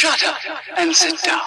[0.00, 0.38] Shut up
[0.78, 1.42] and sit down.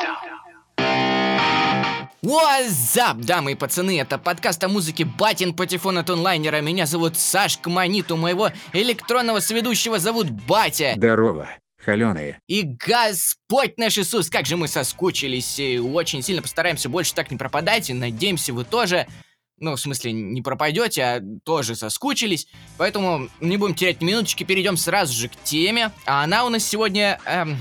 [2.21, 6.61] What's up, дамы и пацаны, это подкаст о музыке Батин Патефон от онлайнера.
[6.61, 10.93] Меня зовут Сашка Маниту, моего электронного сведущего зовут Батя.
[10.95, 12.39] Здорово, холеные.
[12.45, 15.57] И Господь наш Иисус, как же мы соскучились.
[15.57, 17.89] И очень сильно постараемся больше так не пропадать.
[17.89, 19.07] И надеемся, вы тоже
[19.57, 22.47] ну, в смысле, не пропадете, а тоже соскучились.
[22.77, 25.89] Поэтому не будем терять ни минуточки, перейдем сразу же к теме.
[26.05, 27.19] А она у нас сегодня...
[27.25, 27.57] Эм,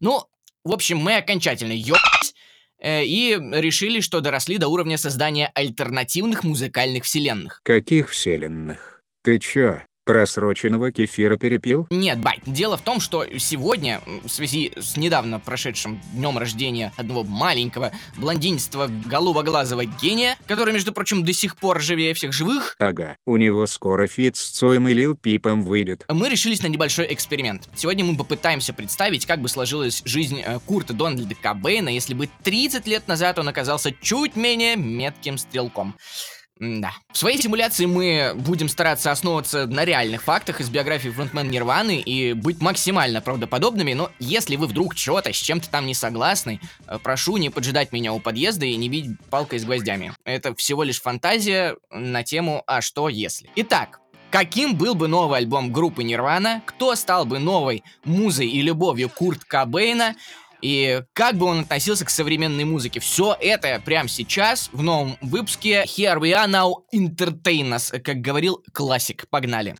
[0.00, 0.24] ну,
[0.64, 2.34] в общем, мы окончательно ёбались
[2.78, 7.60] э, и решили, что доросли до уровня создания альтернативных музыкальных вселенных.
[7.64, 9.02] Каких вселенных?
[9.22, 11.86] Ты чё, просроченного кефира перепил?
[11.90, 17.24] Нет, бай, дело в том, что сегодня, в связи с недавно прошедшим днем рождения одного
[17.24, 23.36] маленького блондинистого голубоглазого гения, который, между прочим, до сих пор живее всех живых, Ага, у
[23.36, 26.06] него скоро фит с Цоем и Лил Пипом выйдет.
[26.08, 27.68] мы решились на небольшой эксперимент.
[27.76, 32.86] Сегодня мы попытаемся представить, как бы сложилась жизнь э, Курта Дональда Кобейна, если бы 30
[32.86, 35.94] лет назад он оказался чуть менее метким стрелком.
[36.60, 36.92] Да.
[37.12, 42.32] В своей симуляции мы будем стараться основываться на реальных фактах из биографии фронтмена Нирваны и
[42.32, 47.36] быть максимально правдоподобными, но если вы вдруг что-то с чем-то там не согласны, э, прошу
[47.36, 50.12] не поджидать меня у подъезда и не бить палкой с гвоздями.
[50.24, 53.50] Это всего лишь фантазия на тему «А что если?».
[53.56, 56.62] Итак, Каким был бы новый альбом группы Нирвана?
[56.66, 60.16] Кто стал бы новой музой и любовью Курт Кобейна?
[60.60, 63.00] И как бы он относился к современной музыке?
[63.00, 68.62] Все это прямо сейчас в новом выпуске Here We Are Now Entertain Us, как говорил
[68.72, 69.28] классик.
[69.28, 69.76] Погнали.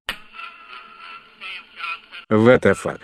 [2.31, 3.01] What the fuck?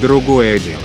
[0.00, 0.82] Другое дело.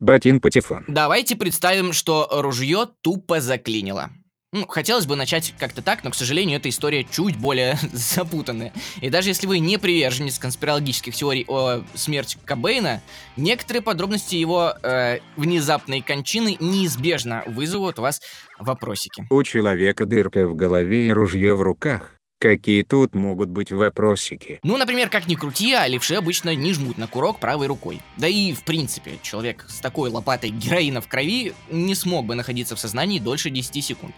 [0.00, 0.84] Батин Патефон.
[0.86, 4.10] Давайте представим, что ружье тупо заклинило.
[4.56, 8.72] Ну, хотелось бы начать как-то так, но, к сожалению, эта история чуть более запутанная.
[9.02, 13.02] И даже если вы не приверженец конспирологических теорий о смерти Кобейна,
[13.36, 18.22] некоторые подробности его э, внезапной кончины неизбежно вызовут у вас
[18.58, 19.26] вопросики.
[19.28, 22.15] У человека дырка в голове и ружье в руках.
[22.38, 24.60] Какие тут могут быть вопросики?
[24.62, 28.02] Ну, например, как ни крути, а левши обычно не жмут на курок правой рукой.
[28.18, 32.76] Да и, в принципе, человек с такой лопатой героина в крови не смог бы находиться
[32.76, 34.14] в сознании дольше 10 секунд.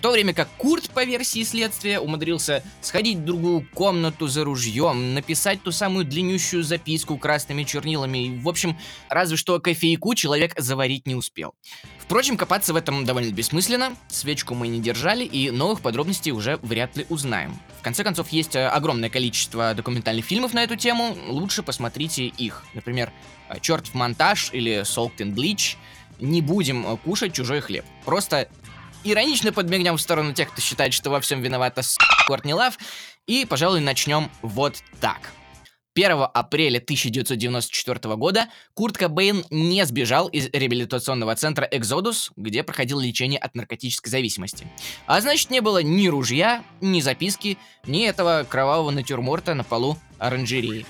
[0.00, 5.12] В то время как Курт, по версии следствия, умудрился сходить в другую комнату за ружьем,
[5.12, 8.78] написать ту самую длиннющую записку красными чернилами, и, в общем,
[9.10, 11.52] разве что кофейку человек заварить не успел.
[11.98, 16.96] Впрочем, копаться в этом довольно бессмысленно, свечку мы не держали, и новых подробностей уже вряд
[16.96, 17.60] ли узнаем.
[17.78, 22.64] В конце концов, есть э, огромное количество документальных фильмов на эту тему, лучше посмотрите их.
[22.72, 23.12] Например,
[23.50, 25.76] э, «Чертов монтаж» или «Soaked in Bleach».
[26.20, 27.84] Не будем э, кушать чужой хлеб.
[28.04, 28.48] Просто
[29.04, 31.96] иронично подмигнем в сторону тех, кто считает, что во всем виновата с
[32.26, 32.78] Кортни Лав,
[33.26, 35.30] и, пожалуй, начнем вот так.
[35.94, 43.40] 1 апреля 1994 года Курт Кобейн не сбежал из реабилитационного центра «Экзодус», где проходил лечение
[43.40, 44.66] от наркотической зависимости.
[45.06, 50.86] А значит, не было ни ружья, ни записки, ни этого кровавого натюрморта на полу оранжереи.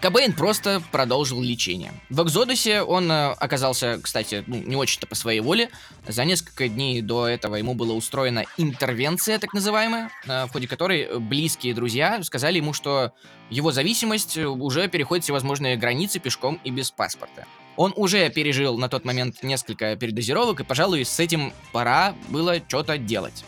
[0.00, 1.92] Кобейн просто продолжил лечение.
[2.08, 5.68] В Экзодусе он э, оказался, кстати, ну, не очень-то по своей воле.
[6.08, 11.18] За несколько дней до этого ему была устроена интервенция, так называемая, э, в ходе которой
[11.18, 13.12] близкие друзья сказали ему, что
[13.50, 17.44] его зависимость уже переходит всевозможные границы пешком и без паспорта.
[17.76, 22.96] Он уже пережил на тот момент несколько передозировок, и, пожалуй, с этим пора было что-то
[22.96, 23.44] делать.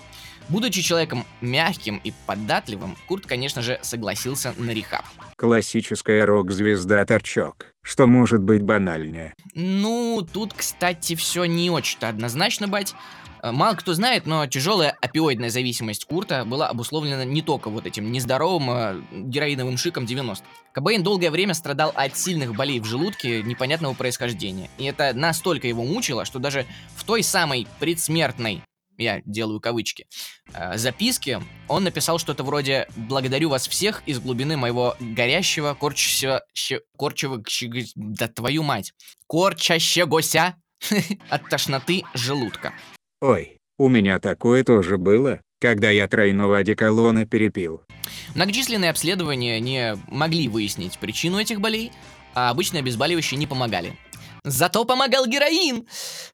[0.49, 5.05] Будучи человеком мягким и податливым, Курт, конечно же, согласился на рехаб.
[5.37, 7.67] Классическая рок-звезда торчок.
[7.83, 9.35] Что может быть банальнее?
[9.55, 12.95] Ну, тут, кстати, все не очень-то однозначно, бать.
[13.43, 18.13] Э, Мало кто знает, но тяжелая опиоидная зависимость Курта была обусловлена не только вот этим
[18.13, 20.43] нездоровым э, героиновым шиком 90-х.
[20.73, 24.71] Кобейн долгое время страдал от сильных болей в желудке непонятного происхождения.
[24.79, 26.67] И это настолько его мучило, что даже
[26.97, 28.63] в той самой предсмертной
[28.99, 30.07] я делаю кавычки,
[30.55, 37.93] э, записке он написал что-то вроде «Благодарю вас всех из глубины моего горящего, корчащего, щи-
[37.95, 38.93] да твою мать,
[39.27, 40.57] корчащегося
[41.29, 42.73] от тошноты желудка».
[43.21, 47.83] Ой, у меня такое тоже было, когда я тройного одеколона перепил.
[48.35, 51.93] Многочисленные обследования не могли выяснить причину этих болей,
[52.35, 53.97] а обычные обезболивающие не помогали.
[54.45, 55.87] Зато помогал героин!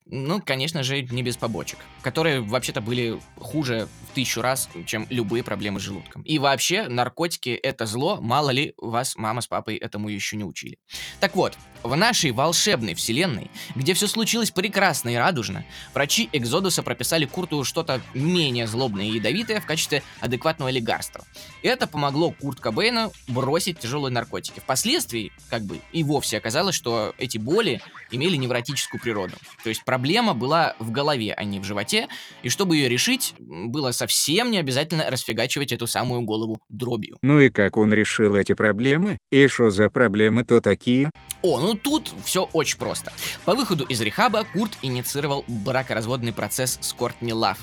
[0.06, 5.44] Ну, конечно же, не без побочек, которые вообще-то были хуже в тысячу раз, чем любые
[5.44, 6.22] проблемы с желудком.
[6.22, 10.78] И вообще, наркотики— это зло, мало ли вас мама с папой этому еще не учили.
[11.20, 15.64] Так вот, В нашей волшебной вселенной, где все случилось прекрасно и радужно,
[15.94, 21.24] врачи Экзодуса прописали Курту что-то менее злобное и ядовитое в качестве адекватного лекарства.
[21.62, 24.60] Это помогло Курт Кобейну бросить тяжелые наркотики.
[24.60, 29.34] Впоследствии, как бы, и вовсе оказалось, что эти боли имели невротическую природу.
[29.62, 32.08] То есть проблема была в голове, а не в животе,
[32.42, 37.18] и чтобы ее решить, было совсем не обязательно расфигачивать эту самую голову дробью.
[37.22, 39.18] Ну и как он решил эти проблемы?
[39.30, 41.10] И что за проблемы-то такие?
[41.42, 43.12] О, ну тут все очень просто.
[43.44, 47.58] По выходу из рехаба Курт инициировал бракоразводный процесс с Кортни Лав.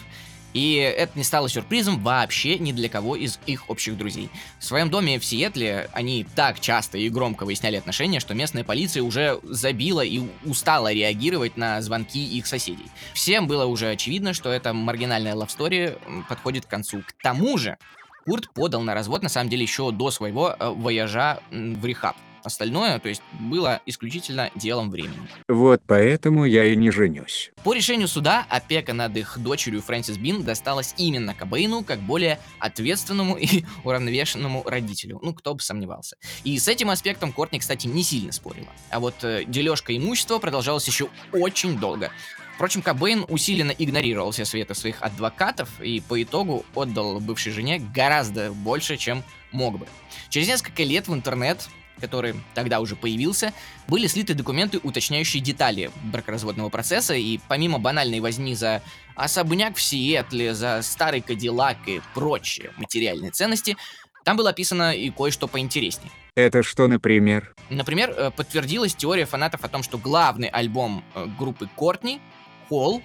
[0.55, 4.29] И это не стало сюрпризом вообще ни для кого из их общих друзей.
[4.57, 9.03] В своем доме в Сиэтле они так часто и громко выясняли отношения, что местная полиция
[9.03, 12.85] уже забила и устала реагировать на звонки их соседей.
[13.13, 15.97] Всем было уже очевидно, что эта маргинальная лавстори
[16.29, 17.03] подходит к концу.
[17.05, 17.77] К тому же,
[18.25, 22.15] Курт подал на развод на самом деле еще до своего э, вояжа в рехаб.
[22.45, 25.27] Остальное, то есть, было исключительно делом времени.
[25.47, 27.51] Вот поэтому я и не женюсь.
[27.63, 33.35] По решению суда, опека над их дочерью Фрэнсис Бин досталась именно Кобейну как более ответственному
[33.35, 35.19] и уравновешенному родителю.
[35.23, 36.17] Ну, кто бы сомневался.
[36.43, 38.67] И с этим аспектом Кортни, кстати, не сильно спорила.
[38.91, 42.11] А вот э, дележка имущества продолжалась еще очень долго.
[42.55, 48.51] Впрочем, Кобейн усиленно игнорировал все советы своих адвокатов и по итогу отдал бывшей жене гораздо
[48.51, 49.87] больше, чем мог бы.
[50.29, 51.67] Через несколько лет в интернет
[51.99, 53.53] который тогда уже появился,
[53.87, 58.81] были слиты документы, уточняющие детали бракоразводного процесса, и помимо банальной возни за
[59.15, 63.77] особняк в Сиэтле, за старый Кадиллак и прочие материальные ценности,
[64.23, 66.11] там было описано и кое-что поинтереснее.
[66.35, 67.53] Это что, например?
[67.69, 72.19] Например, э, подтвердилась теория фанатов о том, что главный альбом э, группы Кортни,
[72.67, 73.01] Холл,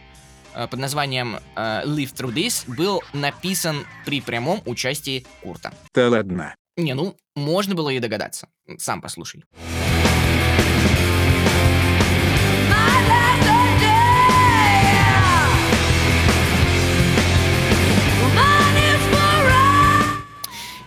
[0.54, 5.72] э, под названием Live Through This, был написан при прямом участии Курта.
[5.94, 6.54] Да ладно.
[6.80, 8.48] Не, ну, можно было и догадаться.
[8.78, 9.44] Сам послушай.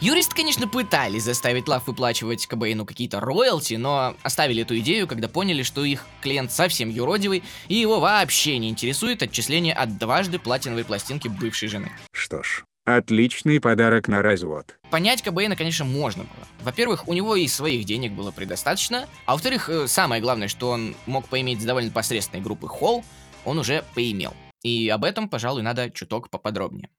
[0.02, 5.64] Юристы, конечно, пытались заставить Лав выплачивать Кобейну какие-то роялти, но оставили эту идею, когда поняли,
[5.64, 11.30] что их клиент совсем юродивый, и его вообще не интересует отчисление от дважды платиновой пластинки
[11.30, 11.90] бывшей жены.
[12.12, 14.78] Что ж, Отличный подарок на развод.
[14.90, 16.48] Понять Кобейна, конечно, можно было.
[16.64, 20.94] Во-первых, у него и своих денег было предостаточно, а во-вторых, э, самое главное, что он
[21.06, 23.06] мог поиметь довольно посредственной группы Холл,
[23.46, 24.34] он уже поимел.
[24.64, 26.90] И об этом, пожалуй, надо чуток поподробнее.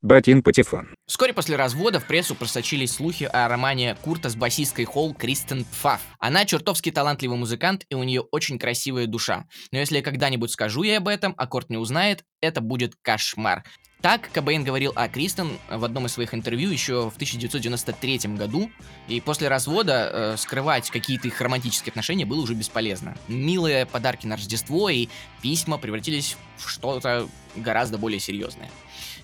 [0.00, 0.94] Батин Патефон.
[1.06, 6.00] Вскоре после развода в прессу просочились слухи о романе Курта с басисткой Холл Кристен Пфаф.
[6.20, 9.46] Она чертовски талантливый музыкант, и у нее очень красивая душа.
[9.72, 13.64] Но если я когда-нибудь скажу ей об этом, а Корт не узнает, это будет кошмар.
[14.00, 18.70] Так Кобейн говорил о Кристен в одном из своих интервью еще в 1993 году,
[19.08, 23.16] и после развода э, скрывать какие-то их романтические отношения было уже бесполезно.
[23.26, 25.08] Милые подарки на Рождество и
[25.42, 28.70] письма превратились в что-то гораздо более серьезное.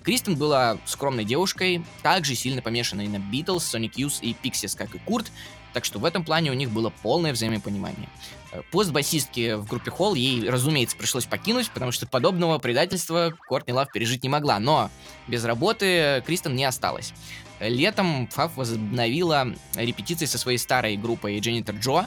[0.05, 4.99] Кристен была скромной девушкой, также сильно помешанной на Битлз, Sonic Youth и Pixies, как и
[4.99, 5.33] Курт,
[5.73, 8.09] так что в этом плане у них было полное взаимопонимание.
[8.53, 13.73] Э, пост басистки в группе Холл ей, разумеется, пришлось покинуть, потому что подобного предательства Кортни
[13.73, 14.91] Лав пережить не могла, но
[15.27, 17.12] без работы Кристен не осталась.
[17.61, 22.06] Летом Фаф возобновила репетиции со своей старой группой Дженнитер Джо,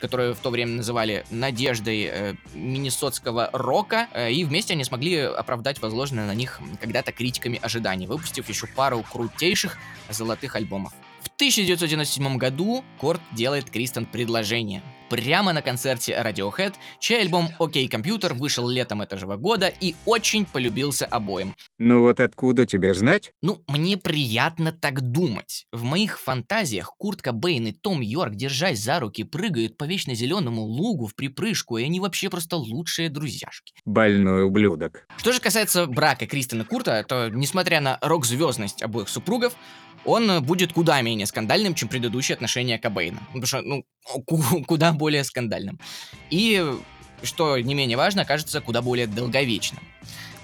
[0.00, 5.80] которую в то время называли надеждой э, миннесотского рока, э, и вместе они смогли оправдать
[5.80, 9.78] возложенное на них когда-то критиками ожиданий, выпустив еще пару крутейших
[10.10, 10.92] золотых альбомов.
[11.34, 18.34] В 1997 году Корт делает Кристен предложение– прямо на концерте Radiohead, чей альбом «Окей, компьютер»
[18.34, 21.54] вышел летом этого года и очень полюбился обоим.
[21.78, 23.32] Ну вот откуда тебе знать?
[23.42, 25.66] Ну, мне приятно так думать.
[25.72, 30.62] В моих фантазиях Курт Кобейн и Том Йорк, держась за руки, прыгают по вечно зеленому
[30.62, 33.72] лугу в припрыжку, и они вообще просто лучшие друзьяшки.
[33.84, 35.06] Больной ублюдок.
[35.16, 39.54] Что же касается брака Кристина Курта, то, несмотря на рок-звездность обоих супругов,
[40.04, 43.20] он будет куда менее скандальным, чем предыдущие отношения Кобейна.
[43.28, 43.84] Потому что, ну,
[44.66, 45.80] куда более скандальным.
[46.30, 46.64] И,
[47.22, 49.82] что не менее важно, кажется куда более долговечным.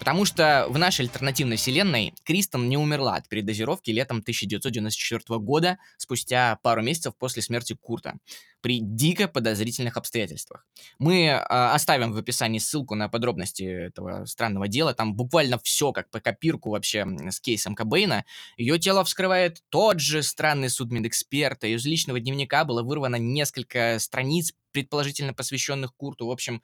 [0.01, 6.59] Потому что в нашей альтернативной вселенной Кристен не умерла от передозировки летом 1994 года, спустя
[6.63, 8.15] пару месяцев после смерти Курта,
[8.63, 10.67] при дико подозрительных обстоятельствах.
[10.99, 14.95] Мы э, оставим в описании ссылку на подробности этого странного дела.
[14.95, 18.25] Там буквально все как по копирку вообще с кейсом Кобейна.
[18.57, 21.65] Ее тело вскрывает тот же странный судмедэксперт.
[21.65, 26.27] Из личного дневника было вырвано несколько страниц, предположительно посвященных Курту.
[26.27, 26.63] В общем,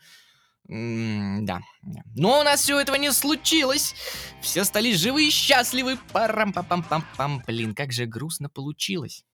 [0.68, 1.60] да.
[2.16, 3.94] Но у нас всего этого не случилось.
[4.40, 5.98] Все стали живы и счастливы.
[6.12, 7.42] Парам пам пам пам пам.
[7.46, 9.24] Блин, как же грустно получилось.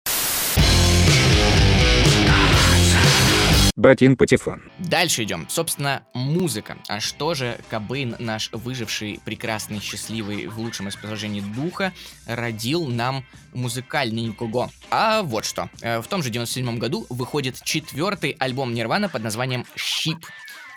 [3.74, 4.62] Батин Патефон.
[4.78, 5.46] Дальше идем.
[5.48, 6.76] Собственно, музыка.
[6.88, 11.94] А что же Кобейн, наш выживший, прекрасный, счастливый, в лучшем расположении духа,
[12.26, 13.24] родил нам
[13.54, 14.70] музыкальненького?
[14.90, 15.70] А вот что.
[15.80, 20.26] Э, в том же 97 году выходит четвертый альбом Нирвана под названием «Щип».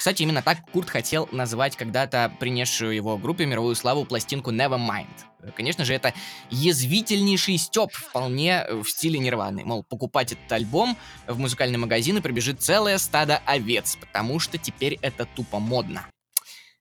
[0.06, 5.08] Кстати, именно так Курт хотел назвать когда-то принесшую его группе мировую славу пластинку Nevermind.
[5.56, 6.14] Конечно же, это
[6.52, 9.66] язвительнейший степ, вполне в стиле Нирваны.
[9.66, 10.96] Мол, покупать этот альбом
[11.26, 16.06] в музыкальный магазин и прибежит целое стадо овец, потому что теперь это тупо модно.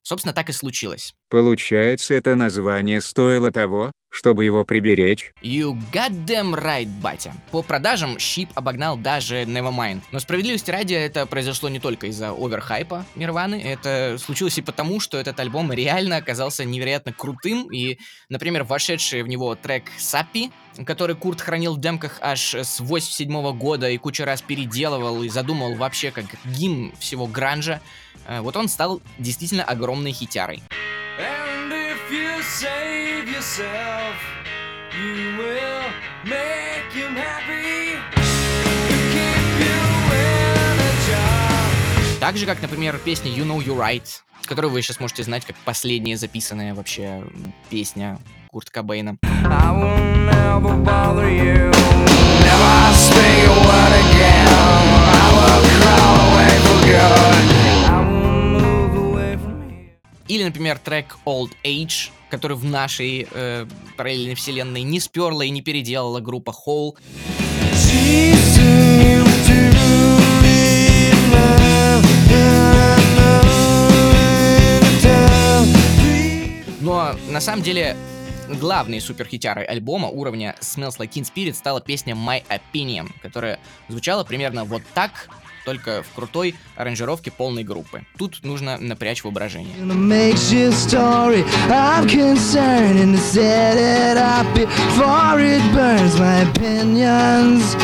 [0.02, 1.14] Собственно, так и случилось.
[1.34, 5.32] Получается, это название стоило того, чтобы его приберечь?
[5.42, 7.34] You goddamn right, батя.
[7.50, 10.02] По продажам Щип обогнал даже Nevermind.
[10.12, 15.18] Но справедливости ради это произошло не только из-за оверхайпа Нирваны, это случилось и потому, что
[15.18, 17.98] этот альбом реально оказался невероятно крутым, и,
[18.28, 20.52] например, вошедший в него трек Сапи,
[20.86, 25.74] который Курт хранил в демках аж с 87 года и кучу раз переделывал и задумал
[25.74, 27.80] вообще как гимн всего гранжа,
[28.28, 30.62] э, вот он стал действительно огромной хитярой.
[31.16, 34.16] And if you save yourself,
[34.92, 35.85] you will
[36.25, 38.00] make him happy.
[39.12, 39.78] Keep you
[40.11, 42.18] in a job.
[42.18, 45.54] Так же, как, например, песня You Know You're Right, которую вы сейчас можете знать как
[45.64, 47.23] последняя записанная вообще
[47.71, 48.18] песня
[48.50, 49.16] Курт Кобейна.
[49.23, 51.71] Never you.
[52.42, 54.49] Never speak a word again.
[54.49, 54.50] I
[55.37, 55.43] will
[60.34, 65.62] Или, например, трек Old Age, который в нашей э, параллельной вселенной не сперла и не
[65.62, 66.96] переделала группа Hole.
[76.80, 77.96] Но на самом деле
[78.48, 84.64] главной суперхитярой альбома уровня Smells Like Teen Spirit стала песня My Opinion, которая звучала примерно
[84.64, 85.28] вот так,
[85.64, 88.04] только в крутой аранжировке полной группы.
[88.18, 89.75] Тут нужно напрячь воображение.
[89.76, 96.42] In a makeshift story of concern and to set it up before it burns my
[96.50, 97.75] opinions.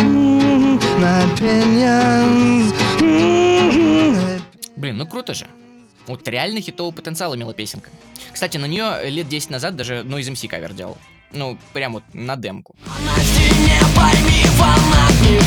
[0.00, 2.72] Mm, my opinions.
[3.00, 4.40] Mm,
[4.76, 5.46] Блин, ну круто же.
[6.06, 7.90] Вот реально хитового потенциала имела песенка.
[8.32, 10.96] Кстати, на нее лет 10 назад даже Noise MC кавер делал.
[11.32, 12.74] Ну, прям вот на демку.
[13.04, 15.38] На стене пойми фанат не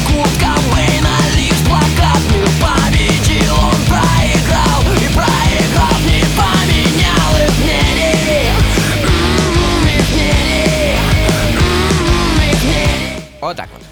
[13.43, 13.83] Вот так вот.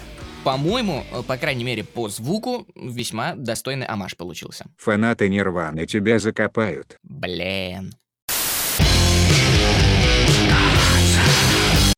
[0.44, 4.64] По-моему, э, по крайней мере по звуку, весьма достойный амаш получился.
[4.78, 6.98] Фанаты Нирваны тебя закопают.
[7.02, 7.92] Блин.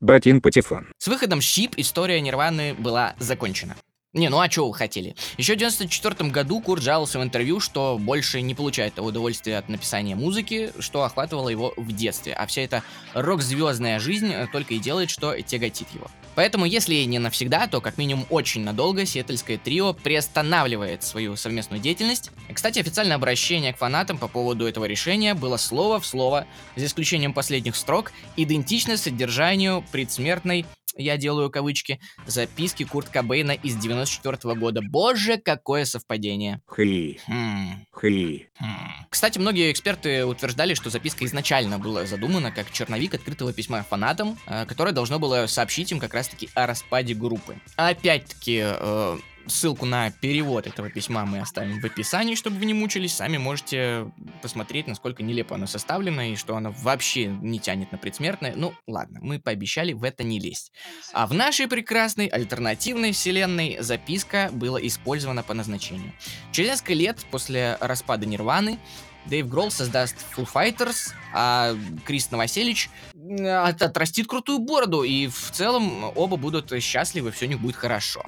[0.01, 0.89] Батин Патефон.
[0.99, 3.77] С выходом Щип история Нирваны была закончена.
[4.15, 5.17] Не, ну а что вы хотели?
[5.39, 9.69] Еще в 94 году Курт жаловался в интервью, что больше не получает того удовольствия от
[9.69, 14.79] написания музыки, что охватывало его в детстве, а вся эта рок-звездная жизнь э, только и
[14.79, 16.07] делает, что тяготит его.
[16.37, 22.31] Поэтому, если не навсегда, то как минимум очень надолго сиэтльское трио приостанавливает свою совместную деятельность.
[22.53, 27.33] Кстати, официальное обращение к фанатам по поводу этого решения было слово в слово, за исключением
[27.33, 34.81] последних строк, идентично содержанию предсмертной я делаю кавычки, записки Курт Кобейна из 94 года.
[34.83, 36.61] Боже, какое совпадение.
[36.75, 37.21] Хи.
[37.27, 38.49] Хм, Хи.
[38.59, 39.07] хм.
[39.11, 44.67] Кстати, многие эксперты утверждали, что записка изначально была задумана как черновик открытого письма фанатам, э,
[44.67, 47.57] которое должно было сообщить им как раз-таки о распаде группы.
[47.77, 53.15] Опять-таки, э, ссылку на перевод этого письма мы оставим в описании, чтобы вы не мучились.
[53.15, 54.11] Сами можете
[54.43, 58.55] посмотреть, насколько нелепо оно составлено и что оно вообще не тянет на предсмертное.
[58.57, 60.73] Ну, ладно, мы пообещали в это не лезть.
[61.13, 66.13] А в нашей прекрасной альтернативной вселенной записка была использована по назначению.
[66.53, 68.79] Через несколько лет после распада Нирваны
[69.27, 71.75] Дэйв Гролл создаст Foo Fighters, а
[72.05, 77.61] Крис Новоселич от- отрастит крутую бороду, и в целом оба будут счастливы, все у них
[77.61, 78.25] будет хорошо.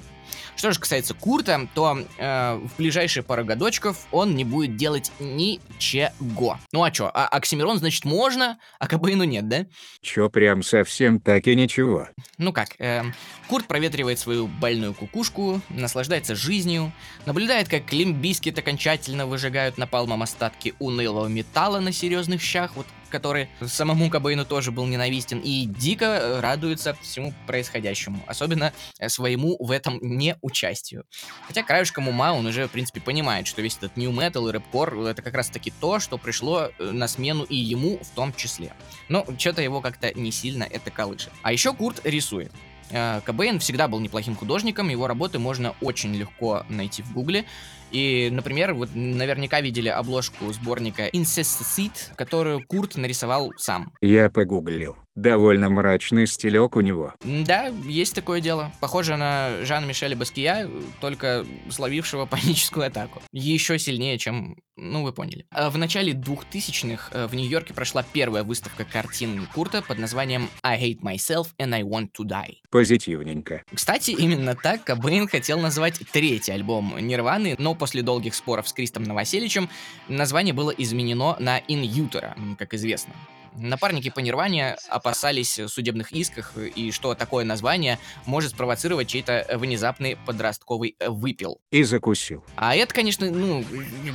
[0.57, 6.59] Что же касается Курта, то э, в ближайшие пару годочков он не будет делать ничего.
[6.73, 9.67] Ну а чё, а Оксимирон, значит, можно, а Кобейну нет, да?
[10.01, 12.07] Чё прям совсем так и ничего.
[12.39, 13.13] Ну как, эм,
[13.47, 16.91] Курт проветривает свою больную кукушку, наслаждается жизнью,
[17.27, 23.49] наблюдает, как Limp Bizkit окончательно выжигают напалмом остатки унылого металла на серьезных щах, вот который
[23.65, 29.71] самому Кобейну тоже был ненавистен, и дико э, радуется всему происходящему, особенно э, своему в
[29.71, 31.05] этом неучастию.
[31.47, 34.97] Хотя краешком ума он уже, в принципе, понимает, что весь этот new metal и рэпкор
[34.99, 38.73] это как раз таки то, что пришло э, на смену и ему в том числе.
[39.09, 41.31] Но что-то его как-то не сильно это колышет.
[41.41, 42.51] А еще Курт рисует.
[42.91, 47.45] Э, Кобейн всегда был неплохим художником, его работы можно очень легко найти в гугле.
[47.91, 53.93] И, например, вот наверняка видели обложку сборника Incesticide, которую Курт нарисовал сам.
[54.01, 54.97] Я погуглил.
[55.17, 57.15] Довольно мрачный стилек у него.
[57.23, 58.71] Да, есть такое дело.
[58.79, 60.69] Похоже на Жана-Мишеля Баския,
[61.01, 63.23] только словившего паническую атаку.
[63.33, 64.57] Еще сильнее, чем...
[64.75, 65.47] Ну, вы поняли.
[65.49, 70.79] А В начале 2000-х э, в Нью-Йорке прошла первая выставка картин Курта под названием I
[70.79, 72.57] Hate Myself and I Want to Die.
[72.69, 73.63] Позитивненько.
[73.73, 79.01] Кстати, именно так Кобейн хотел назвать третий альбом Нирваны, но после долгих споров с Кристом
[79.01, 79.67] Новоселичем
[80.07, 83.15] название было изменено на In Utero, как известно.
[83.55, 90.95] Напарники по Нирване опасались судебных исков и что такое название может спровоцировать чей-то внезапный подростковый
[91.07, 91.59] выпил.
[91.71, 92.43] И закусил.
[92.55, 93.63] А это, конечно, ну,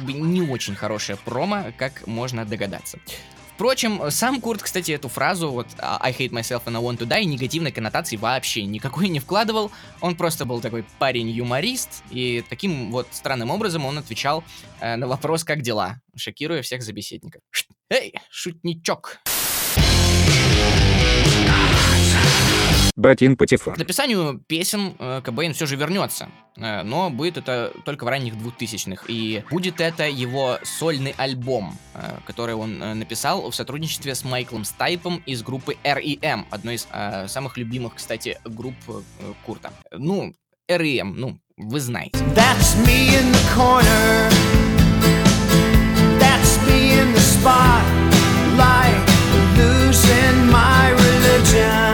[0.06, 2.98] не очень хорошая промо, как можно догадаться.
[3.54, 7.24] Впрочем, сам Курт, кстати, эту фразу, вот I hate myself and I want to die,
[7.24, 9.70] негативной коннотации вообще никакой не вкладывал.
[10.00, 14.42] Он просто был такой парень-юморист, и таким вот странным образом он отвечал
[14.80, 17.42] э, на вопрос «как дела?», шокируя всех собеседников.
[17.54, 19.20] Шт- Эй, шутничок!
[22.96, 23.74] Ботин Патефон.
[23.74, 28.34] К написанию песен э, Кобейн все же вернется, э, но будет это только в ранних
[28.34, 34.64] 2000-х, и будет это его сольный альбом, э, который он написал в сотрудничестве с Майклом
[34.64, 36.86] Стайпом из группы R.E.M., одной из
[37.30, 38.76] самых любимых, кстати, групп
[39.46, 39.72] Курта.
[39.90, 40.34] Ну,
[40.68, 42.18] R.E.M., ну, вы знаете.
[42.34, 44.28] That's me in the corner.
[46.18, 49.06] That's me in the spotlight,
[49.56, 51.91] losing my religion.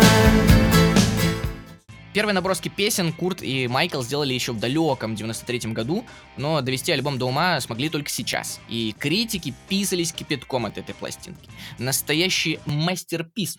[2.18, 6.04] Первые наброски песен Курт и Майкл сделали еще в далеком 93-м году,
[6.36, 8.58] но довести альбом до ума смогли только сейчас.
[8.68, 11.48] И критики писались кипятком от этой пластинки.
[11.78, 13.58] Настоящий мастерпис.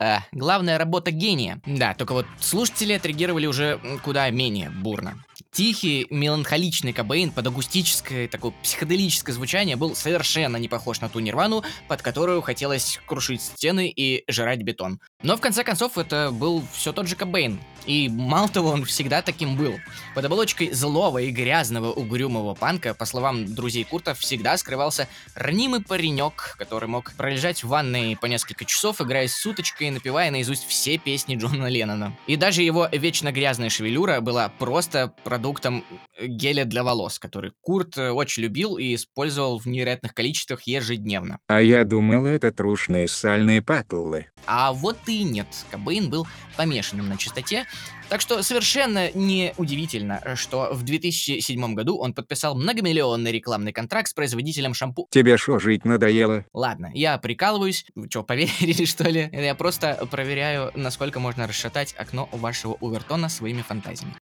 [0.00, 1.60] Э, главная работа гения.
[1.66, 5.24] Да, только вот слушатели отреагировали уже куда менее бурно.
[5.50, 11.64] Тихий, меланхоличный Кобейн под акустическое, такое психоделическое звучание был совершенно не похож на ту Нирвану,
[11.88, 15.00] под которую хотелось крушить стены и жрать бетон.
[15.22, 17.58] Но в конце концов это был все тот же Кобейн.
[17.86, 19.74] И мало того, он всегда таким был.
[20.14, 26.54] Под оболочкой злого и грязного угрюмого панка, по словам друзей Курта, всегда скрывался ранимый паренек,
[26.58, 30.98] который мог пролежать в ванной по несколько часов, играя с суточкой и напевая наизусть все
[30.98, 32.14] песни Джона Леннона.
[32.26, 35.84] И даже его вечно грязная шевелюра была просто продуктом
[36.18, 41.38] э, геля для волос, который Курт э, очень любил и использовал в невероятных количествах ежедневно.
[41.46, 44.26] А я думал, это трушные сальные патлы.
[44.46, 47.66] А вот и нет, Кобейн был помешанным на чистоте,
[48.08, 54.14] так что совершенно не удивительно, что в 2007 году он подписал многомиллионный рекламный контракт с
[54.14, 55.06] производителем шампу.
[55.10, 56.44] Тебе шо, жить надоело?
[56.52, 57.86] Ладно, я прикалываюсь.
[57.94, 59.28] Вы что, поверили, что ли?
[59.32, 64.14] Я просто проверяю, насколько можно расшатать окно вашего Увертона своими фантазиями.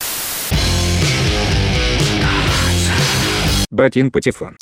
[3.75, 4.57] Ботин Патефон.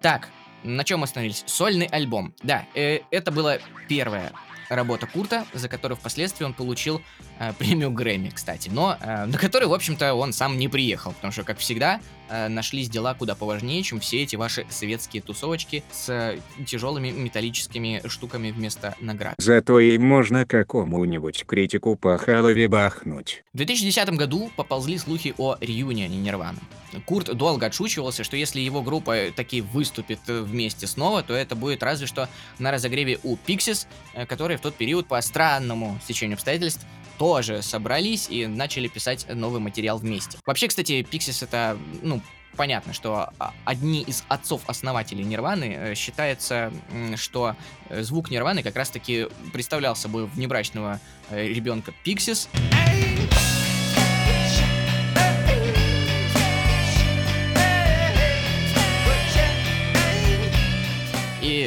[0.00, 0.28] Так,
[0.62, 1.42] на чем остановились?
[1.46, 2.32] Сольный альбом.
[2.44, 4.32] Да, э, это была первая
[4.68, 7.02] работа Курта, за которую впоследствии он получил
[7.38, 11.32] э, премию Грэмми, кстати, но э, на которую, в общем-то, он сам не приехал, потому
[11.32, 16.08] что, как всегда, э, нашлись дела куда поважнее, чем все эти ваши советские тусовочки с
[16.08, 19.34] э, тяжелыми металлическими штуками вместо наград.
[19.38, 23.44] Зато и можно какому-нибудь критику по халове бахнуть.
[23.52, 26.58] В 2010 году поползли слухи о реюнионе Нирваны.
[27.04, 31.82] Курт долго отшучивался, что если его группа таки выступит э, вместе снова, то это будет
[31.82, 34.26] разве что на разогреве у Pixies, э,
[34.56, 36.84] которые в тот период по странному стечению обстоятельств
[37.18, 40.38] тоже собрались и начали писать новый материал вместе.
[40.44, 42.20] Вообще, кстати, Pixies это, ну,
[42.56, 46.72] понятно, что а, одни из отцов-основателей Нирваны э, считается,
[47.16, 47.56] что
[47.88, 52.48] э, звук Нирваны как раз-таки представлял собой внебрачного э, ребенка Пиксис.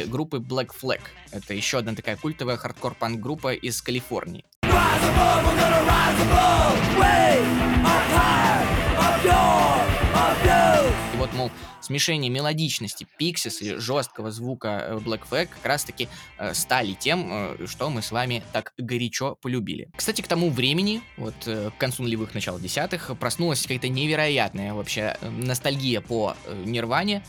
[0.06, 1.00] Группы Black Flag.
[1.30, 4.44] Это еще одна такая культовая хардкор-панк-группа из Калифорнии.
[11.12, 16.08] И вот, мол, смешение мелодичности Pixies и жесткого звука э, Black Flag как раз-таки
[16.38, 19.90] э, стали тем, э, что мы с вами так горячо полюбили.
[19.96, 25.16] Кстати, к тому времени, вот э, к концу нулевых, начала десятых, проснулась какая-то невероятная вообще
[25.20, 27.22] э, ностальгия по э, Нирване.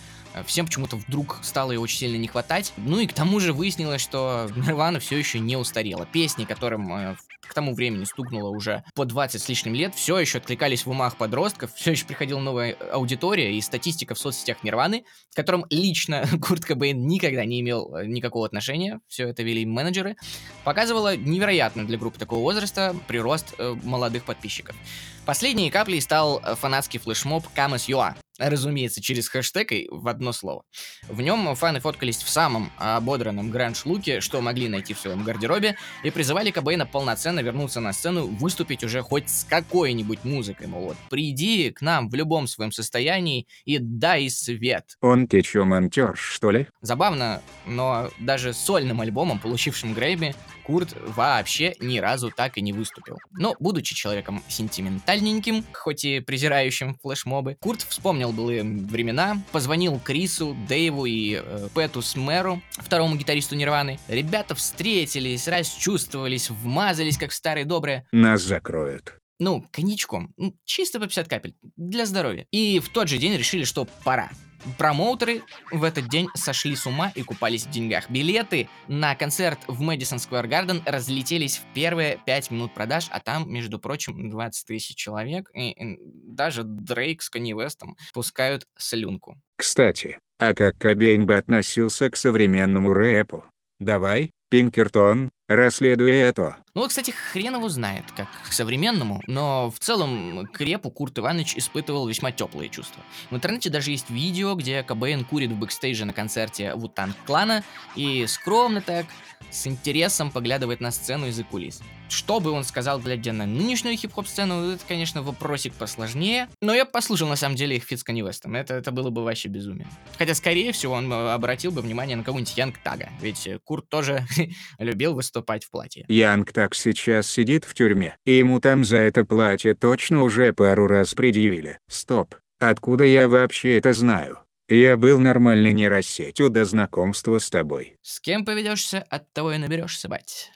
[0.46, 2.74] Всем почему-то вдруг стало ее очень сильно не хватать.
[2.78, 6.06] Ну и к тому же выяснилось, что Нирвана все еще не устарела.
[6.06, 7.15] Песни, которым э,
[7.52, 11.17] к тому времени стукнуло уже по 20 с лишним лет, все еще откликались в умах
[11.17, 16.63] подростков, все еще приходила новая аудитория, и статистика в соцсетях Нирваны, к которым лично Курт
[16.63, 20.15] Кобейн никогда не имел э, никакого отношения, все это вели менеджеры,
[20.63, 24.78] показывала невероятный для группы такого возраста прирост э, молодых подписчиков.
[25.26, 28.15] Последней каплей стал э, фанатский флешмоб Камас.ua,
[28.49, 30.63] разумеется, через хэштег и в одно слово.
[31.08, 36.10] В нем фаны фоткались в самом ободранном гранж-луке, что могли найти в своем гардеробе, и
[36.10, 41.71] призывали Кобейна полноценно вернуться на сцену, выступить уже хоть с какой-нибудь музыкой, мол, вот, приди
[41.71, 44.97] к нам в любом своем состоянии и дай свет.
[45.01, 46.67] Он те чё, монтёр, что ли?
[46.82, 50.36] Забавно, но даже сольным альбомом, получившим Грейми,
[50.71, 53.17] Курт вообще ни разу так и не выступил.
[53.34, 61.05] Но, будучи человеком сентиментальненьким, хоть и презирающим флешмобы, Курт вспомнил былые времена, позвонил Крису, Дэйву
[61.05, 63.99] и э, Пэту Смеру, второму гитаристу Нирваны.
[64.07, 68.07] Ребята встретились, расчувствовались, вмазались, как старые добрые.
[68.13, 69.19] Нас закроют.
[69.39, 70.34] Ну, коньячком.
[70.63, 71.53] Чисто по 50 капель.
[71.75, 72.47] Для здоровья.
[72.51, 74.29] И в тот же день решили, что пора.
[74.78, 78.10] Промоутеры в этот день сошли с ума и купались в деньгах.
[78.10, 83.52] Билеты на концерт в Мэдисон Сквер Гарден разлетелись в первые 5 минут продаж, а там,
[83.52, 89.36] между прочим, 20 тысяч человек, и, и даже Дрейк с Канни Вестом пускают слюнку.
[89.56, 93.45] Кстати, а как Кобейн бы относился к современному рэпу?
[93.80, 96.58] Давай, Пинкертон, расследуй это.
[96.74, 101.58] Ну, кстати, хрен его знает, как к современному, но в целом к репу Курт Иванович
[101.58, 103.04] испытывал весьма теплые чувства.
[103.30, 107.63] В интернете даже есть видео, где Кобейн курит в бэкстейже на концерте Wu-Tang Clan'а
[107.96, 109.06] и скромно так,
[109.50, 111.82] с интересом поглядывает на сцену из-за кулис.
[112.08, 116.50] Что бы он сказал, глядя на нынешнюю хип-хоп сцену, это, конечно, вопросик посложнее.
[116.62, 118.04] Но я послушал, на самом деле, их фит с.
[118.06, 119.88] Это, это было бы вообще безумие.
[120.18, 123.10] Хотя, скорее всего, он обратил бы внимание на кого-нибудь Young Thug'а.
[123.22, 124.26] Ведь э, Курт тоже
[124.80, 126.06] любил выступать в платье.
[126.08, 130.88] Янг так сейчас сидит в тюрьме, и ему там за это платье точно уже пару
[130.88, 131.80] раз предъявили.
[131.89, 134.39] Стоп, откуда я вообще это знаю?
[134.67, 137.97] Я был нормальной нейросетью до знакомства с тобой.
[138.01, 140.49] С кем поведешься, от того и наберешься, бать.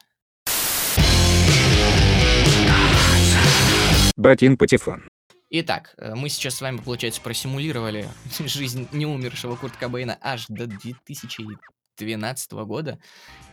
[4.16, 5.04] Ботин Патефон.
[5.50, 8.08] Итак, э, мы сейчас с вами, получается, просимулировали
[8.40, 10.68] жизнь неумершего Курта Кобейна аж до
[11.98, 13.00] 2012 года.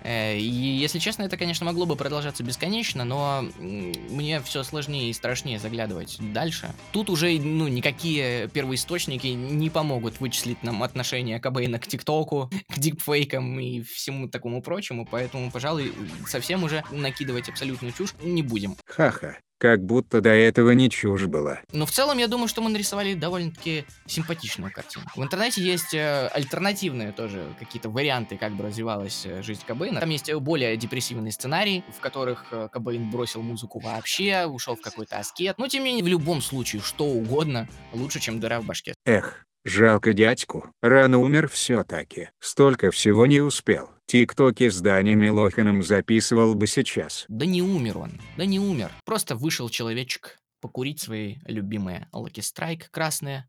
[0.02, 5.12] Э, И, если честно, это, конечно, могло бы продолжаться бесконечно, но мне все сложнее и
[5.12, 6.74] страшнее заглядывать дальше.
[6.92, 13.58] Тут уже, ну, никакие первоисточники не помогут вычислить нам отношение Кобейна к ТикТоку, к дипфейкам
[13.60, 15.92] и всему такому прочему, поэтому, пожалуй,
[16.26, 18.76] совсем уже накидывать абсолютную чушь не будем.
[18.86, 21.60] Ха-ха, как будто до этого не чушь была.
[21.70, 25.04] Но в целом, я думаю, что мы нарисовали довольно-таки симпатичную картину.
[25.14, 30.00] В интернете есть э, альтернативные тоже какие-то варианты, как бы развивалась э, жизнь Кобейна.
[30.00, 34.80] Там есть э, более депрессивные сценарии, в которых э, Кобейн бросил музыку вообще, ушел в
[34.80, 35.56] какой-то аскет.
[35.58, 38.96] Но, тем не менее, в любом случае, что угодно лучше, чем дыра в башке.
[39.06, 42.30] Эх, жалко дядьку, рано умер все-таки.
[42.40, 43.91] Столько всего не успел.
[44.06, 47.24] Тиктоки с Даней Милохиным записывал бы сейчас.
[47.28, 48.90] Да не умер он, да не умер.
[49.04, 53.48] Просто вышел человечек покурить свои любимые Lucky Strike красные.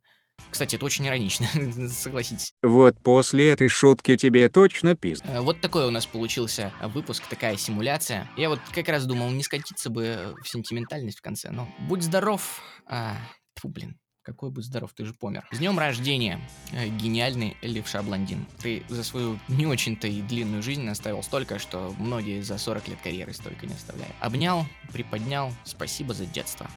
[0.50, 1.48] Кстати, это очень иронично,
[1.90, 2.54] согласитесь.
[2.64, 5.22] Вот после этой шутки тебе точно пиз.
[5.24, 8.28] Э, Вот такой у нас получился выпуск, такая симуляция.
[8.36, 12.62] Я вот как раз думал, не скатиться бы в сентиментальность в конце, но будь здоров.
[12.88, 13.18] А,
[13.56, 13.98] тьфу, блин.
[14.24, 15.46] Какой будь здоров, ты же помер.
[15.52, 16.40] С днем рождения,
[16.72, 18.46] э, гениальный левша блондин.
[18.62, 23.00] Ты за свою не очень-то и длинную жизнь оставил столько, что многие за 40 лет
[23.04, 24.16] карьеры столько не оставляют.
[24.22, 26.70] Обнял, приподнял, спасибо за детство.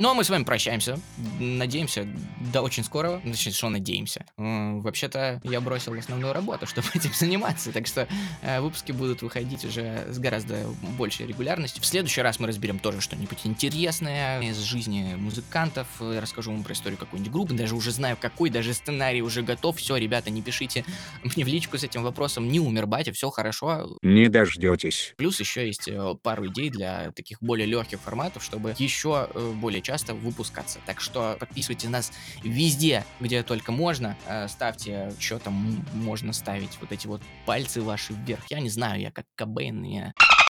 [0.00, 0.98] Ну, а мы с вами прощаемся.
[1.38, 2.08] Надеемся,
[2.54, 3.20] до очень скорого.
[3.22, 4.24] Точнее, что надеемся.
[4.38, 7.70] Вообще-то я бросил основную работу, чтобы этим заниматься.
[7.70, 8.08] Так что
[8.40, 10.64] э, выпуски будут выходить уже с гораздо
[10.96, 11.82] большей регулярностью.
[11.82, 15.86] В следующий раз мы разберем тоже что-нибудь интересное из жизни музыкантов.
[16.00, 17.52] Расскажу вам про историю какой-нибудь группы.
[17.52, 19.76] Даже уже знаю, какой, даже сценарий уже готов.
[19.76, 20.82] Все, ребята, не пишите
[21.24, 22.48] мне в личку с этим вопросом.
[22.48, 23.98] Не умер батя, все хорошо.
[24.00, 25.12] Не дождетесь.
[25.18, 29.82] Плюс еще есть э, пару идей для таких более легких форматов, чтобы еще э, более
[29.90, 30.78] часто выпускаться.
[30.86, 32.12] Так что подписывайте нас
[32.44, 34.16] везде, где только можно.
[34.26, 38.44] Э, Ставьте, что там можно ставить, вот эти вот пальцы ваши вверх.
[38.50, 40.12] Я не знаю, я как Кобейн, я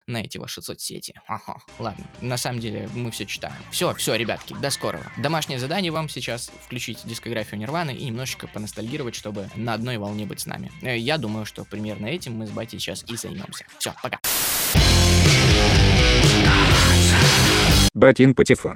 [0.07, 1.13] на эти ваши соцсети.
[1.27, 2.05] Ага, ладно.
[2.21, 3.55] На самом деле мы все читаем.
[3.71, 5.11] Все, все, ребятки, до скорого.
[5.17, 10.39] Домашнее задание вам сейчас включить дискографию Нирваны и немножечко поностальгировать, чтобы на одной волне быть
[10.39, 10.71] с нами.
[10.81, 13.65] Э, Я думаю, что примерно этим мы с Батей сейчас и займемся.
[13.79, 14.17] Все, пока.
[17.93, 18.73] Ботин Патефон.